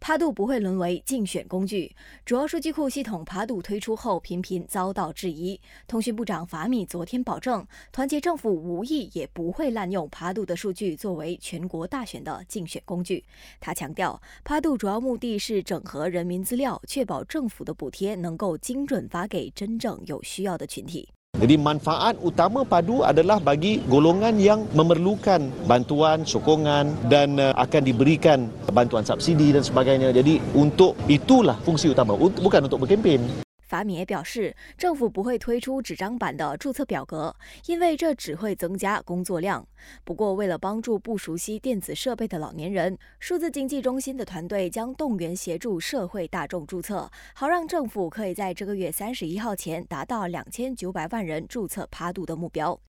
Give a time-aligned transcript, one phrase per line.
[0.00, 1.94] 帕杜不会沦为竞选工具。
[2.24, 5.60] 主要数据库系统帕杜推出后频频遭到质疑。
[5.86, 13.22] 通讯部长法米昨天保证，团结政府无意也不会滥用帕杜的数据作为全国大选的竞选工具。
[13.60, 21.06] 他强调，帕杜主要目的是整合人民资料，确保政府的补贴能够精准发给真正有需要的群体。
[21.40, 29.08] Jadi manfaat utama padu adalah bagi golongan yang memerlukan bantuan, sokongan dan uh, akan diberikan bantuan
[29.08, 30.12] subsidi dan sebagainya.
[30.12, 33.49] Jadi untuk itulah fungsi utama, bukan untuk berkempen.
[33.70, 37.32] 法米也表示，政府不会推出纸张版的注册表格，
[37.66, 39.64] 因为这只会增加工作量。
[40.02, 52.89] 不过，为了帮助不熟悉电子设备的老年人，数字经济中心的团队将动员协助社会大众注册，好让政府可以在这个月三十一号前达到两千九百万人注册趴度的目标。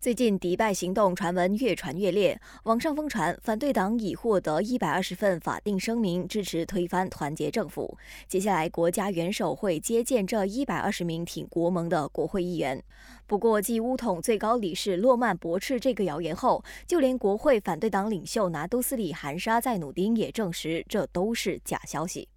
[0.00, 7.98] 最近迪拜行动传闻越传越烈，网上疯传反对党已获得一百二十份法定声明，支持推翻团结政府。
[8.28, 12.80] 接下来，国家元首会接见这一百二十名挺国盟的国会议员。
[13.26, 22.28] 不过，继乌统最高理事洛曼驳斥这个谣言后，就连国会反对党领袖拿督斯里含沙在努丁也证实，这都是假消息。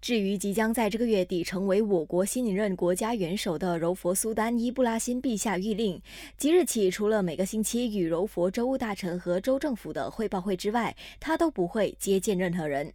[0.00, 6.00] 至于即将在这个月底成为我国新一任国家元首的柔佛苏丹伊布拉辛陛下谕令，
[6.36, 12.92] 即日起除了每个星期与柔佛州务大臣和州政府的汇报会之外，他都不会接见任何人。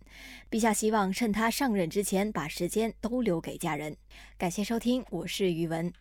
[0.52, 3.96] 陛下希望趁他上任之前把时间都留给家人。
[4.38, 5.92] 感谢收听，我是余文。